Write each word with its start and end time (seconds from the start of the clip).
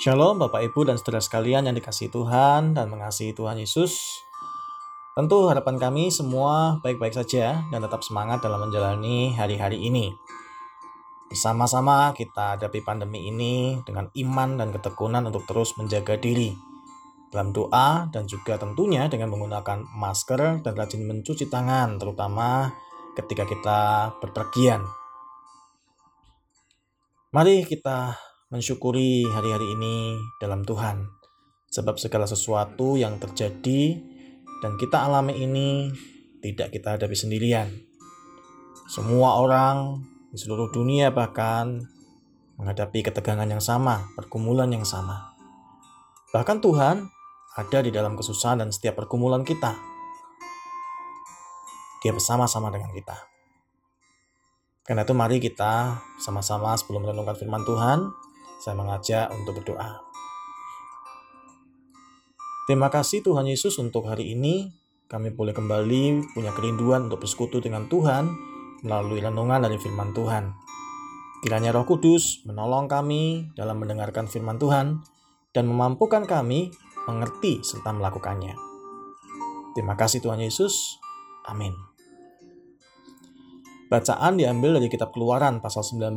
Shalom 0.00 0.40
Bapak 0.40 0.64
Ibu 0.64 0.88
dan 0.88 0.96
saudara 0.96 1.20
sekalian 1.20 1.68
yang 1.68 1.76
dikasih 1.76 2.08
Tuhan 2.08 2.72
dan 2.72 2.88
mengasihi 2.88 3.36
Tuhan 3.36 3.60
Yesus. 3.60 4.24
Tentu 5.12 5.44
harapan 5.44 5.76
kami 5.76 6.08
semua 6.08 6.80
baik-baik 6.80 7.12
saja 7.12 7.60
dan 7.68 7.84
tetap 7.84 8.00
semangat 8.00 8.40
dalam 8.40 8.64
menjalani 8.64 9.36
hari-hari 9.36 9.76
ini. 9.76 10.08
Bersama-sama 11.28 12.16
kita 12.16 12.56
hadapi 12.56 12.80
pandemi 12.80 13.28
ini 13.28 13.76
dengan 13.84 14.08
iman 14.16 14.56
dan 14.56 14.72
ketekunan 14.72 15.28
untuk 15.28 15.44
terus 15.44 15.76
menjaga 15.76 16.16
diri 16.16 16.56
dalam 17.28 17.52
doa 17.52 18.08
dan 18.08 18.24
juga 18.24 18.56
tentunya 18.56 19.04
dengan 19.12 19.28
menggunakan 19.28 19.84
masker 19.84 20.64
dan 20.64 20.80
rajin 20.80 21.04
mencuci 21.04 21.52
tangan 21.52 22.00
terutama 22.00 22.72
ketika 23.20 23.44
kita 23.44 23.80
berpergian. 24.16 24.80
Mari 27.36 27.68
kita 27.68 28.29
mensyukuri 28.50 29.22
hari-hari 29.30 29.78
ini 29.78 30.18
dalam 30.42 30.66
Tuhan. 30.66 31.06
Sebab 31.70 32.02
segala 32.02 32.26
sesuatu 32.26 32.98
yang 32.98 33.22
terjadi 33.22 33.94
dan 34.58 34.74
kita 34.74 35.06
alami 35.06 35.38
ini 35.38 35.86
tidak 36.42 36.74
kita 36.74 36.98
hadapi 36.98 37.14
sendirian. 37.14 37.70
Semua 38.90 39.38
orang 39.38 40.02
di 40.34 40.38
seluruh 40.42 40.74
dunia 40.74 41.14
bahkan 41.14 41.78
menghadapi 42.58 43.06
ketegangan 43.06 43.46
yang 43.46 43.62
sama, 43.62 44.10
pergumulan 44.18 44.66
yang 44.66 44.82
sama. 44.82 45.30
Bahkan 46.34 46.58
Tuhan 46.58 47.06
ada 47.54 47.78
di 47.86 47.94
dalam 47.94 48.18
kesusahan 48.18 48.66
dan 48.66 48.74
setiap 48.74 48.98
pergumulan 48.98 49.46
kita. 49.46 49.78
Dia 52.02 52.10
bersama-sama 52.10 52.74
dengan 52.74 52.90
kita. 52.90 53.14
Karena 54.82 55.06
itu 55.06 55.14
mari 55.14 55.38
kita 55.38 56.02
sama-sama 56.18 56.74
sebelum 56.74 57.06
merenungkan 57.06 57.38
firman 57.38 57.62
Tuhan, 57.62 58.10
saya 58.60 58.76
mengajak 58.76 59.32
untuk 59.32 59.64
berdoa. 59.64 60.04
Terima 62.68 62.92
kasih 62.92 63.24
Tuhan 63.24 63.50
Yesus 63.50 63.80
untuk 63.82 64.06
hari 64.06 64.36
ini. 64.36 64.70
Kami 65.10 65.34
boleh 65.34 65.50
kembali 65.50 66.30
punya 66.38 66.54
kerinduan 66.54 67.10
untuk 67.10 67.26
bersekutu 67.26 67.58
dengan 67.58 67.90
Tuhan 67.90 68.30
melalui 68.86 69.18
renungan 69.18 69.66
dari 69.66 69.74
firman 69.74 70.14
Tuhan. 70.14 70.54
Kiranya 71.42 71.74
Roh 71.74 71.88
Kudus 71.88 72.46
menolong 72.46 72.86
kami 72.86 73.50
dalam 73.58 73.80
mendengarkan 73.80 74.30
firman 74.30 74.60
Tuhan 74.60 75.02
dan 75.50 75.64
memampukan 75.66 76.28
kami 76.28 76.70
mengerti 77.10 77.64
serta 77.64 77.90
melakukannya. 77.90 78.54
Terima 79.74 79.98
kasih 79.98 80.22
Tuhan 80.22 80.38
Yesus. 80.38 81.00
Amin. 81.48 81.89
Bacaan 83.90 84.38
diambil 84.38 84.78
dari 84.78 84.86
kitab 84.86 85.10
Keluaran 85.10 85.58
pasal 85.58 85.82
19 85.82 86.14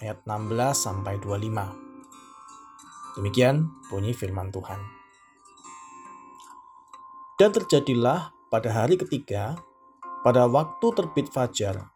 ayat 0.00 0.24
16 0.24 0.48
sampai 0.72 1.20
25. 1.20 3.20
Demikian 3.20 3.68
bunyi 3.92 4.16
firman 4.16 4.48
Tuhan. 4.48 4.80
Dan 7.36 7.52
terjadilah 7.52 8.32
pada 8.48 8.72
hari 8.72 8.96
ketiga, 8.96 9.60
pada 10.24 10.48
waktu 10.48 10.88
terbit 10.96 11.28
fajar, 11.28 11.92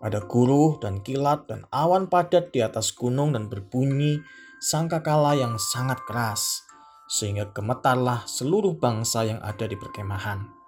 ada 0.00 0.24
guruh 0.24 0.80
dan 0.80 1.04
kilat 1.04 1.44
dan 1.44 1.68
awan 1.68 2.08
padat 2.08 2.48
di 2.48 2.64
atas 2.64 2.96
gunung 2.96 3.36
dan 3.36 3.52
berbunyi 3.52 4.16
sangkakala 4.64 5.36
yang 5.36 5.60
sangat 5.60 6.00
keras, 6.08 6.64
sehingga 7.12 7.52
gemetarlah 7.52 8.24
seluruh 8.24 8.80
bangsa 8.80 9.28
yang 9.28 9.44
ada 9.44 9.68
di 9.68 9.76
perkemahan. 9.76 10.63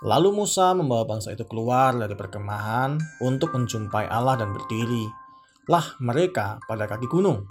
Lalu 0.00 0.32
Musa 0.32 0.72
membawa 0.72 1.04
bangsa 1.04 1.36
itu 1.36 1.44
keluar 1.44 1.92
dari 1.92 2.16
perkemahan 2.16 2.96
untuk 3.20 3.52
menjumpai 3.52 4.08
Allah 4.08 4.40
dan 4.40 4.56
berdiri. 4.56 5.04
Lah 5.68 5.84
mereka 6.00 6.56
pada 6.64 6.88
kaki 6.88 7.04
gunung. 7.04 7.44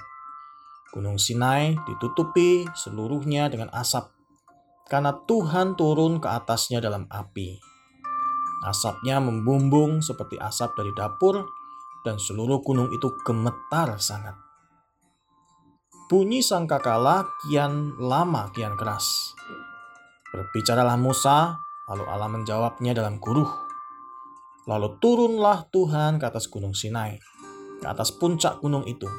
Gunung 0.89 1.21
Sinai 1.21 1.77
ditutupi 1.85 2.65
seluruhnya 2.73 3.53
dengan 3.53 3.69
asap, 3.69 4.09
karena 4.89 5.13
Tuhan 5.29 5.77
turun 5.77 6.17
ke 6.17 6.25
atasnya 6.25 6.81
dalam 6.81 7.05
api. 7.05 7.61
Asapnya 8.65 9.21
membumbung 9.21 10.01
seperti 10.01 10.41
asap 10.41 10.73
dari 10.73 10.89
dapur, 10.97 11.45
dan 12.01 12.17
seluruh 12.17 12.65
gunung 12.65 12.89
itu 12.89 13.13
gemetar 13.21 14.01
sangat. 14.01 14.33
Bunyi 16.09 16.41
sangkakala 16.41 17.29
kian 17.45 17.93
lama 18.01 18.49
kian 18.49 18.73
keras. 18.73 19.37
Berbicaralah 20.33 20.97
Musa 20.97 21.68
Lalu 21.89 22.05
Allah 22.05 22.29
menjawabnya 22.29 22.93
dalam 22.93 23.17
guruh. 23.17 23.49
Lalu 24.69 25.01
turunlah 25.01 25.65
Tuhan 25.73 26.21
ke 26.21 26.29
atas 26.29 26.45
gunung 26.45 26.77
Sinai, 26.77 27.17
ke 27.81 27.85
atas 27.89 28.13
puncak 28.13 28.61
gunung 28.61 28.85
itu. 28.85 29.09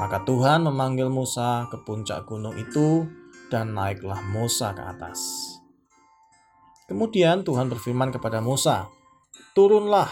Maka 0.00 0.24
Tuhan 0.24 0.64
memanggil 0.64 1.12
Musa 1.12 1.68
ke 1.68 1.76
puncak 1.84 2.24
gunung 2.24 2.56
itu 2.56 3.04
dan 3.52 3.76
naiklah 3.76 4.24
Musa 4.32 4.72
ke 4.72 4.80
atas. 4.80 5.20
Kemudian 6.88 7.44
Tuhan 7.44 7.68
berfirman 7.68 8.08
kepada 8.08 8.40
Musa, 8.40 8.88
Turunlah, 9.52 10.08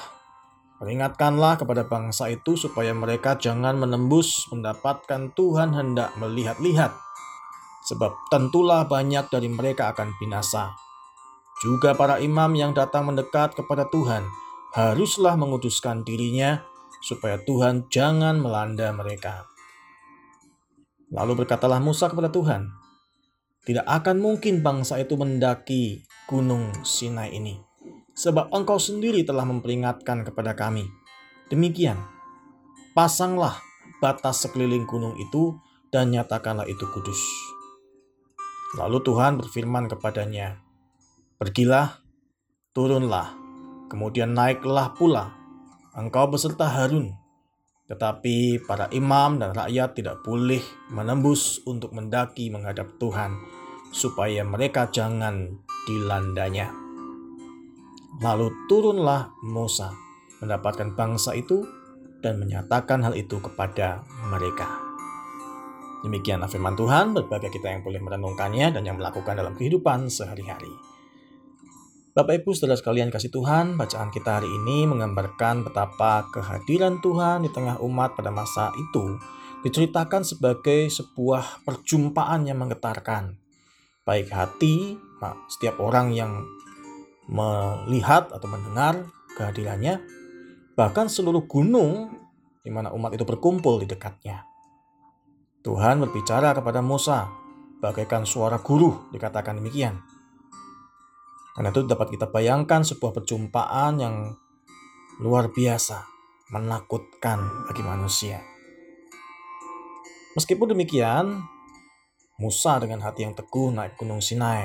peringatkanlah 0.77 1.57
kepada 1.57 1.89
bangsa 1.89 2.29
itu 2.29 2.61
supaya 2.61 2.93
mereka 2.93 3.41
jangan 3.41 3.81
menembus 3.81 4.45
mendapatkan 4.53 5.33
Tuhan 5.33 5.73
hendak 5.73 6.13
melihat-lihat. 6.21 6.93
Sebab 7.89 8.13
tentulah 8.29 8.85
banyak 8.85 9.33
dari 9.33 9.49
mereka 9.49 9.97
akan 9.97 10.13
binasa 10.21 10.90
juga 11.61 11.93
para 11.93 12.17
imam 12.19 12.51
yang 12.57 12.73
datang 12.73 13.13
mendekat 13.13 13.53
kepada 13.53 13.85
Tuhan 13.93 14.25
haruslah 14.73 15.37
menguduskan 15.37 16.03
dirinya 16.09 16.65
supaya 17.05 17.37
Tuhan 17.45 17.93
jangan 17.93 18.41
melanda 18.41 18.89
mereka. 18.97 19.45
Lalu 21.11 21.45
berkatalah 21.45 21.83
Musa 21.83 22.07
kepada 22.09 22.31
Tuhan, 22.31 22.71
tidak 23.67 23.85
akan 23.85 24.17
mungkin 24.23 24.65
bangsa 24.65 24.97
itu 25.03 25.19
mendaki 25.19 26.07
gunung 26.31 26.71
Sinai 26.87 27.35
ini, 27.35 27.59
sebab 28.15 28.49
engkau 28.55 28.79
sendiri 28.79 29.27
telah 29.27 29.43
memperingatkan 29.43 30.23
kepada 30.23 30.55
kami. 30.55 30.87
Demikian, 31.51 31.99
pasanglah 32.95 33.59
batas 33.99 34.47
sekeliling 34.47 34.87
gunung 34.87 35.19
itu 35.19 35.59
dan 35.91 36.15
nyatakanlah 36.15 36.65
itu 36.71 36.87
kudus. 36.95 37.19
Lalu 38.79 39.03
Tuhan 39.03 39.35
berfirman 39.35 39.91
kepadanya, 39.91 40.63
Pergilah, 41.41 42.05
turunlah, 42.77 43.33
kemudian 43.89 44.37
naiklah 44.37 44.93
pula, 44.93 45.33
engkau 45.97 46.29
beserta 46.29 46.69
Harun. 46.69 47.17
Tetapi 47.89 48.69
para 48.69 48.93
imam 48.93 49.41
dan 49.41 49.57
rakyat 49.57 49.97
tidak 49.97 50.21
boleh 50.21 50.61
menembus 50.93 51.65
untuk 51.65 51.97
mendaki 51.97 52.53
menghadap 52.53 52.93
Tuhan, 53.01 53.41
supaya 53.89 54.45
mereka 54.45 54.93
jangan 54.93 55.65
dilandanya. 55.89 56.69
Lalu 58.21 58.69
turunlah 58.69 59.33
Musa 59.41 59.97
mendapatkan 60.45 60.93
bangsa 60.93 61.33
itu 61.33 61.65
dan 62.21 62.37
menyatakan 62.37 63.01
hal 63.01 63.17
itu 63.17 63.41
kepada 63.41 64.05
mereka. 64.29 64.77
Demikianlah 66.05 66.53
firman 66.53 66.77
Tuhan, 66.77 67.17
berbagai 67.17 67.49
kita 67.49 67.73
yang 67.73 67.81
boleh 67.81 68.05
merenungkannya 68.05 68.77
dan 68.77 68.85
yang 68.85 69.01
melakukan 69.01 69.41
dalam 69.41 69.57
kehidupan 69.57 70.13
sehari-hari. 70.13 70.90
Bapak 72.11 72.43
Ibu 72.43 72.51
saudara 72.59 72.75
sekalian 72.75 73.07
kasih 73.07 73.31
Tuhan, 73.31 73.79
bacaan 73.79 74.11
kita 74.11 74.43
hari 74.43 74.51
ini 74.51 74.83
menggambarkan 74.83 75.63
betapa 75.63 76.27
kehadiran 76.35 76.99
Tuhan 76.99 77.47
di 77.47 77.51
tengah 77.55 77.79
umat 77.87 78.19
pada 78.19 78.35
masa 78.35 78.75
itu 78.75 79.15
diceritakan 79.63 80.27
sebagai 80.27 80.91
sebuah 80.91 81.63
perjumpaan 81.63 82.51
yang 82.51 82.59
menggetarkan. 82.59 83.39
Baik 84.03 84.27
hati 84.35 84.99
setiap 85.55 85.79
orang 85.79 86.11
yang 86.11 86.43
melihat 87.31 88.27
atau 88.35 88.51
mendengar 88.51 89.07
kehadirannya, 89.39 90.03
bahkan 90.75 91.07
seluruh 91.07 91.47
gunung 91.47 92.11
di 92.67 92.75
mana 92.75 92.91
umat 92.91 93.15
itu 93.15 93.23
berkumpul 93.23 93.79
di 93.79 93.87
dekatnya. 93.87 94.43
Tuhan 95.63 96.03
berbicara 96.03 96.59
kepada 96.59 96.83
Musa, 96.83 97.31
bagaikan 97.79 98.27
suara 98.27 98.59
guru 98.59 99.15
dikatakan 99.15 99.63
demikian. 99.63 100.20
Karena 101.55 101.69
itu 101.75 101.83
dapat 101.87 102.09
kita 102.15 102.31
bayangkan 102.31 102.87
sebuah 102.87 103.11
perjumpaan 103.17 103.99
yang 103.99 104.15
luar 105.21 105.51
biasa, 105.51 106.07
menakutkan 106.55 107.67
bagi 107.69 107.83
manusia. 107.85 108.41
Meskipun 110.39 110.73
demikian, 110.73 111.43
Musa 112.41 112.81
dengan 112.81 113.03
hati 113.05 113.27
yang 113.27 113.35
teguh 113.35 113.75
naik 113.75 113.99
gunung 113.99 114.23
Sinai, 114.23 114.65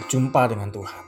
berjumpa 0.00 0.48
dengan 0.50 0.72
Tuhan. 0.72 1.04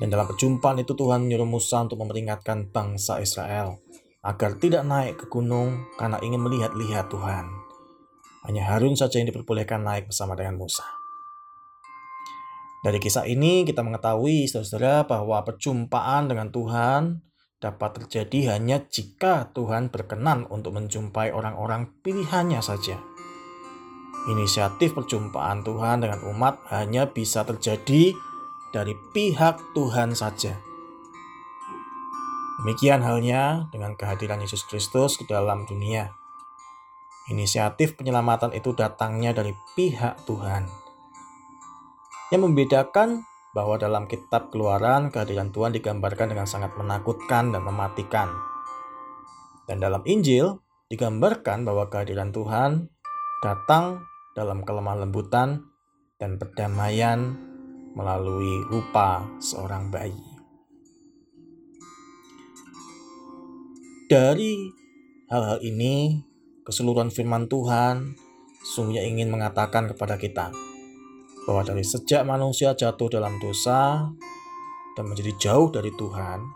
Dan 0.00 0.08
dalam 0.08 0.24
perjumpaan 0.24 0.80
itu 0.80 0.96
Tuhan 0.96 1.28
menyuruh 1.28 1.44
Musa 1.44 1.84
untuk 1.84 2.00
memperingatkan 2.00 2.72
bangsa 2.72 3.20
Israel 3.20 3.76
agar 4.24 4.56
tidak 4.56 4.84
naik 4.84 5.20
ke 5.20 5.26
gunung 5.28 5.92
karena 6.00 6.16
ingin 6.24 6.40
melihat-lihat 6.40 7.12
Tuhan. 7.12 7.44
Hanya 8.48 8.64
Harun 8.72 8.96
saja 8.96 9.20
yang 9.20 9.28
diperbolehkan 9.28 9.84
naik 9.84 10.08
bersama 10.08 10.32
dengan 10.32 10.56
Musa. 10.56 10.99
Dari 12.80 12.96
kisah 12.96 13.28
ini 13.28 13.68
kita 13.68 13.84
mengetahui 13.84 14.48
saudara-saudara 14.48 15.04
bahwa 15.04 15.44
perjumpaan 15.44 16.32
dengan 16.32 16.48
Tuhan 16.48 17.20
dapat 17.60 18.00
terjadi 18.00 18.56
hanya 18.56 18.80
jika 18.88 19.52
Tuhan 19.52 19.92
berkenan 19.92 20.48
untuk 20.48 20.80
menjumpai 20.80 21.28
orang-orang 21.28 21.92
pilihannya 22.00 22.64
saja. 22.64 22.96
Inisiatif 24.32 24.96
perjumpaan 24.96 25.60
Tuhan 25.60 26.00
dengan 26.00 26.24
umat 26.32 26.64
hanya 26.72 27.12
bisa 27.12 27.44
terjadi 27.44 28.16
dari 28.72 28.96
pihak 29.12 29.60
Tuhan 29.76 30.16
saja. 30.16 30.56
Demikian 32.60 33.04
halnya 33.04 33.68
dengan 33.72 33.96
kehadiran 33.96 34.40
Yesus 34.40 34.64
Kristus 34.68 35.20
ke 35.20 35.24
dalam 35.28 35.64
dunia. 35.68 36.12
Inisiatif 37.28 37.96
penyelamatan 37.96 38.52
itu 38.56 38.72
datangnya 38.72 39.36
dari 39.36 39.52
pihak 39.76 40.24
Tuhan. 40.24 40.89
Yang 42.30 42.42
membedakan 42.46 43.26
bahwa 43.50 43.74
dalam 43.74 44.06
kitab 44.06 44.54
keluaran 44.54 45.10
kehadiran 45.10 45.50
Tuhan 45.50 45.74
digambarkan 45.74 46.30
dengan 46.30 46.46
sangat 46.46 46.78
menakutkan 46.78 47.50
dan 47.50 47.62
mematikan. 47.66 48.30
Dan 49.66 49.82
dalam 49.82 50.06
Injil 50.06 50.62
digambarkan 50.86 51.66
bahwa 51.66 51.90
kehadiran 51.90 52.30
Tuhan 52.30 52.86
datang 53.42 54.06
dalam 54.38 54.62
kelemah 54.62 55.02
lembutan 55.02 55.66
dan 56.22 56.38
perdamaian 56.38 57.34
melalui 57.98 58.62
rupa 58.70 59.26
seorang 59.42 59.90
bayi. 59.90 60.22
Dari 64.06 64.70
hal-hal 65.30 65.58
ini, 65.62 66.22
keseluruhan 66.62 67.10
firman 67.10 67.50
Tuhan 67.50 68.14
sungguhnya 68.62 69.02
ingin 69.06 69.30
mengatakan 69.30 69.90
kepada 69.90 70.14
kita 70.14 70.69
bahwa 71.50 71.66
dari 71.66 71.82
sejak 71.82 72.22
manusia 72.22 72.78
jatuh 72.78 73.10
dalam 73.10 73.42
dosa 73.42 74.06
dan 74.94 75.04
menjadi 75.10 75.34
jauh 75.34 75.66
dari 75.74 75.90
Tuhan, 75.98 76.46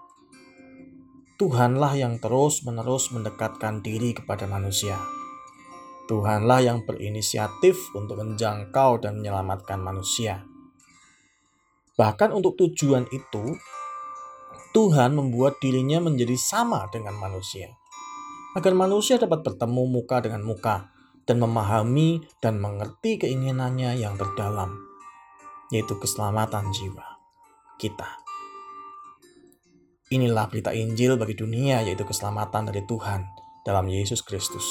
Tuhanlah 1.35 1.99
yang 1.99 2.23
terus-menerus 2.23 3.11
mendekatkan 3.11 3.83
diri 3.83 4.15
kepada 4.15 4.47
manusia. 4.47 4.95
Tuhanlah 6.07 6.63
yang 6.63 6.87
berinisiatif 6.87 7.75
untuk 7.99 8.23
menjangkau 8.23 9.03
dan 9.03 9.19
menyelamatkan 9.19 9.83
manusia. 9.83 10.47
Bahkan 11.99 12.31
untuk 12.31 12.55
tujuan 12.55 13.11
itu, 13.11 13.59
Tuhan 14.71 15.19
membuat 15.19 15.59
dirinya 15.59 15.99
menjadi 16.07 16.39
sama 16.39 16.87
dengan 16.95 17.19
manusia, 17.19 17.67
agar 18.55 18.71
manusia 18.79 19.19
dapat 19.19 19.43
bertemu 19.43 19.91
muka 19.91 20.23
dengan 20.23 20.47
muka 20.47 20.94
dan 21.25 21.41
memahami 21.41 22.25
dan 22.41 22.61
mengerti 22.61 23.21
keinginannya 23.21 23.97
yang 23.97 24.17
terdalam, 24.21 24.77
yaitu 25.73 25.97
keselamatan 25.97 26.73
jiwa 26.73 27.21
kita. 27.81 28.25
Inilah 30.13 30.47
berita 30.47 30.71
Injil 30.71 31.17
bagi 31.17 31.35
dunia, 31.35 31.81
yaitu 31.81 32.05
keselamatan 32.05 32.69
dari 32.71 32.85
Tuhan 32.85 33.25
dalam 33.65 33.89
Yesus 33.89 34.21
Kristus. 34.21 34.69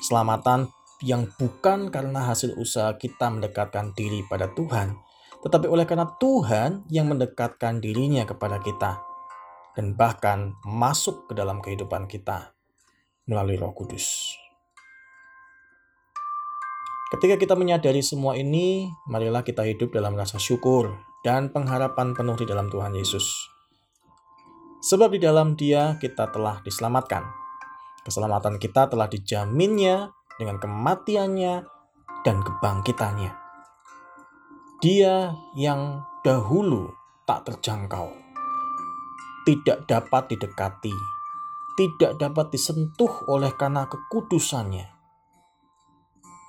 Keselamatan 0.00 0.72
yang 1.04 1.28
bukan 1.36 1.92
karena 1.92 2.24
hasil 2.28 2.56
usaha 2.56 2.96
kita 2.96 3.28
mendekatkan 3.28 3.92
diri 3.92 4.24
pada 4.26 4.48
Tuhan, 4.52 4.96
tetapi 5.44 5.68
oleh 5.68 5.84
karena 5.84 6.08
Tuhan 6.20 6.88
yang 6.88 7.08
mendekatkan 7.08 7.80
dirinya 7.80 8.24
kepada 8.24 8.60
kita 8.60 9.00
dan 9.76 9.96
bahkan 9.96 10.56
masuk 10.66 11.30
ke 11.30 11.32
dalam 11.36 11.64
kehidupan 11.64 12.04
kita 12.10 12.52
melalui 13.28 13.56
Roh 13.56 13.72
Kudus. 13.72 14.36
Ketika 17.10 17.34
kita 17.42 17.58
menyadari 17.58 18.06
semua 18.06 18.38
ini, 18.38 18.86
marilah 19.10 19.42
kita 19.42 19.66
hidup 19.66 19.90
dalam 19.90 20.14
rasa 20.14 20.38
syukur 20.38 20.94
dan 21.26 21.50
pengharapan 21.50 22.14
penuh 22.14 22.38
di 22.38 22.46
dalam 22.46 22.70
Tuhan 22.70 22.94
Yesus. 22.94 23.50
Sebab 24.78 25.18
di 25.18 25.18
dalam 25.18 25.58
Dia 25.58 25.98
kita 25.98 26.30
telah 26.30 26.62
diselamatkan. 26.62 27.26
Keselamatan 28.06 28.62
kita 28.62 28.86
telah 28.86 29.10
dijaminnya 29.10 30.14
dengan 30.38 30.62
kematiannya 30.62 31.66
dan 32.22 32.46
kebangkitannya. 32.46 33.34
Dia 34.78 35.34
yang 35.58 36.06
dahulu 36.22 36.94
tak 37.26 37.50
terjangkau, 37.50 38.06
tidak 39.50 39.82
dapat 39.90 40.30
didekati, 40.30 40.94
tidak 41.74 42.22
dapat 42.22 42.54
disentuh 42.54 43.26
oleh 43.26 43.50
karena 43.58 43.90
kekudusannya 43.90 44.99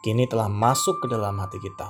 kini 0.01 0.25
telah 0.25 0.49
masuk 0.49 0.97
ke 0.97 1.07
dalam 1.09 1.37
hati 1.37 1.61
kita. 1.61 1.89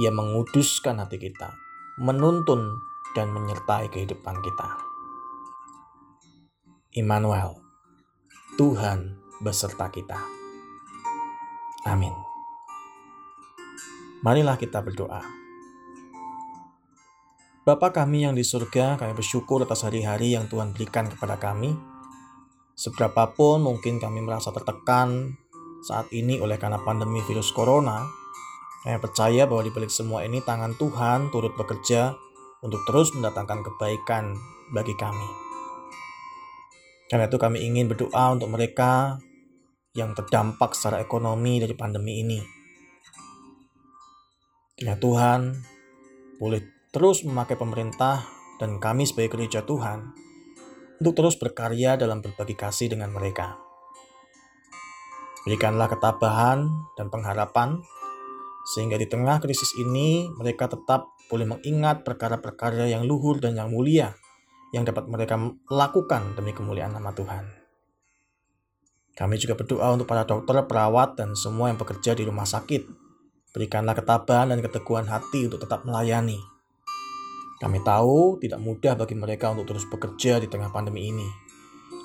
Ia 0.00 0.08
menguduskan 0.08 0.96
hati 0.96 1.20
kita, 1.20 1.52
menuntun 2.00 2.80
dan 3.12 3.28
menyertai 3.36 3.92
kehidupan 3.92 4.40
kita. 4.40 4.68
Immanuel, 6.96 7.60
Tuhan 8.56 9.20
beserta 9.44 9.92
kita. 9.92 10.16
Amin. 11.84 12.16
Marilah 14.24 14.56
kita 14.56 14.80
berdoa. 14.80 15.20
Bapa 17.68 17.92
kami 17.92 18.24
yang 18.24 18.32
di 18.32 18.40
surga, 18.40 18.96
kami 18.96 19.12
bersyukur 19.12 19.60
atas 19.60 19.84
hari-hari 19.84 20.32
yang 20.32 20.48
Tuhan 20.48 20.72
berikan 20.72 21.04
kepada 21.12 21.36
kami. 21.36 21.76
Seberapapun 22.72 23.60
mungkin 23.60 24.00
kami 24.00 24.24
merasa 24.24 24.48
tertekan, 24.48 25.36
saat 25.82 26.10
ini 26.10 26.42
oleh 26.42 26.58
karena 26.58 26.82
pandemi 26.82 27.22
virus 27.26 27.54
corona, 27.54 28.02
saya 28.82 28.98
percaya 29.02 29.44
bahwa 29.44 29.62
di 29.66 29.72
balik 29.74 29.90
semua 29.90 30.22
ini 30.22 30.38
tangan 30.42 30.74
Tuhan 30.78 31.28
turut 31.34 31.54
bekerja 31.58 32.14
untuk 32.62 32.82
terus 32.86 33.14
mendatangkan 33.14 33.62
kebaikan 33.66 34.34
bagi 34.74 34.94
kami. 34.98 35.28
Karena 37.08 37.24
itu 37.26 37.38
kami 37.40 37.64
ingin 37.64 37.88
berdoa 37.88 38.36
untuk 38.36 38.52
mereka 38.52 39.16
yang 39.96 40.12
terdampak 40.12 40.76
secara 40.76 41.00
ekonomi 41.00 41.58
dari 41.58 41.74
pandemi 41.74 42.20
ini. 42.20 42.40
Kiranya 44.78 45.00
Tuhan 45.00 45.40
boleh 46.38 46.62
terus 46.94 47.26
memakai 47.26 47.58
pemerintah 47.58 48.22
dan 48.62 48.78
kami 48.78 49.08
sebagai 49.08 49.34
gereja 49.34 49.66
Tuhan 49.66 50.14
untuk 51.02 51.14
terus 51.18 51.34
berkarya 51.34 51.98
dalam 51.98 52.22
berbagi 52.22 52.54
kasih 52.54 52.94
dengan 52.94 53.10
mereka. 53.10 53.67
Berikanlah 55.48 55.88
ketabahan 55.88 56.68
dan 56.92 57.08
pengharapan, 57.08 57.80
sehingga 58.68 59.00
di 59.00 59.08
tengah 59.08 59.40
krisis 59.40 59.72
ini 59.80 60.28
mereka 60.36 60.68
tetap 60.68 61.08
boleh 61.32 61.48
mengingat 61.48 62.04
perkara-perkara 62.04 62.84
yang 62.84 63.08
luhur 63.08 63.40
dan 63.40 63.56
yang 63.56 63.72
mulia 63.72 64.12
yang 64.76 64.84
dapat 64.84 65.08
mereka 65.08 65.40
lakukan 65.72 66.36
demi 66.36 66.52
kemuliaan 66.52 66.92
nama 66.92 67.16
Tuhan. 67.16 67.48
Kami 69.16 69.40
juga 69.40 69.56
berdoa 69.56 69.88
untuk 69.96 70.04
para 70.04 70.28
dokter, 70.28 70.52
perawat, 70.68 71.16
dan 71.16 71.32
semua 71.32 71.72
yang 71.72 71.80
bekerja 71.80 72.12
di 72.12 72.28
rumah 72.28 72.44
sakit. 72.44 72.84
Berikanlah 73.56 73.96
ketabahan 73.96 74.52
dan 74.52 74.60
keteguhan 74.60 75.08
hati 75.08 75.48
untuk 75.48 75.64
tetap 75.64 75.88
melayani. 75.88 76.36
Kami 77.56 77.80
tahu 77.80 78.36
tidak 78.36 78.60
mudah 78.60 79.00
bagi 79.00 79.16
mereka 79.16 79.48
untuk 79.56 79.72
terus 79.72 79.88
bekerja 79.88 80.44
di 80.44 80.46
tengah 80.52 80.68
pandemi 80.68 81.08
ini. 81.08 81.28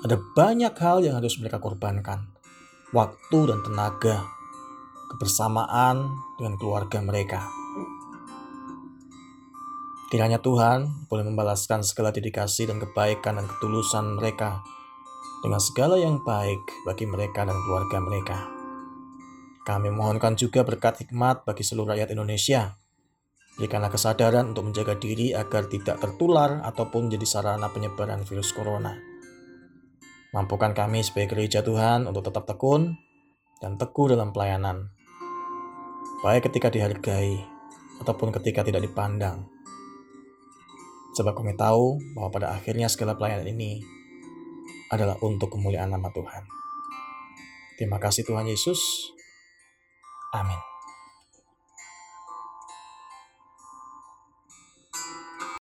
Ada 0.08 0.16
banyak 0.32 0.80
hal 0.80 1.04
yang 1.04 1.20
harus 1.20 1.36
mereka 1.44 1.60
korbankan 1.60 2.40
waktu 2.94 3.40
dan 3.50 3.60
tenaga 3.66 4.22
kebersamaan 5.10 6.14
dengan 6.38 6.54
keluarga 6.62 7.02
mereka. 7.02 7.42
Kiranya 10.14 10.38
Tuhan 10.38 11.10
boleh 11.10 11.26
membalaskan 11.26 11.82
segala 11.82 12.14
dedikasi 12.14 12.70
dan 12.70 12.78
kebaikan 12.78 13.42
dan 13.42 13.50
ketulusan 13.50 14.22
mereka 14.22 14.62
dengan 15.42 15.58
segala 15.58 15.98
yang 15.98 16.22
baik 16.22 16.62
bagi 16.86 17.10
mereka 17.10 17.50
dan 17.50 17.58
keluarga 17.66 17.98
mereka. 17.98 18.38
Kami 19.66 19.90
mohonkan 19.90 20.38
juga 20.38 20.62
berkat 20.62 21.02
hikmat 21.02 21.50
bagi 21.50 21.66
seluruh 21.66 21.98
rakyat 21.98 22.14
Indonesia. 22.14 22.78
Berikanlah 23.58 23.90
kesadaran 23.90 24.54
untuk 24.54 24.70
menjaga 24.70 24.98
diri 25.02 25.34
agar 25.34 25.66
tidak 25.66 25.98
tertular 25.98 26.62
ataupun 26.62 27.10
menjadi 27.10 27.26
sarana 27.26 27.74
penyebaran 27.74 28.22
virus 28.22 28.54
corona. 28.54 29.13
Mampukan 30.34 30.74
kami 30.74 31.06
sebagai 31.06 31.38
gereja 31.38 31.62
Tuhan 31.62 32.10
untuk 32.10 32.26
tetap 32.26 32.50
tekun 32.50 32.98
dan 33.62 33.78
teguh 33.78 34.18
dalam 34.18 34.34
pelayanan, 34.34 34.90
baik 36.26 36.50
ketika 36.50 36.74
dihargai 36.74 37.38
ataupun 38.02 38.34
ketika 38.42 38.66
tidak 38.66 38.82
dipandang. 38.82 39.46
Sebab 41.14 41.38
kami 41.38 41.54
tahu 41.54 42.02
bahwa 42.18 42.34
pada 42.34 42.48
akhirnya 42.58 42.90
segala 42.90 43.14
pelayanan 43.14 43.46
ini 43.46 43.86
adalah 44.90 45.22
untuk 45.22 45.54
kemuliaan 45.54 45.94
nama 45.94 46.10
Tuhan. 46.10 46.44
Terima 47.78 48.02
kasih 48.02 48.26
Tuhan 48.26 48.50
Yesus. 48.50 49.14
Amin. 50.34 50.73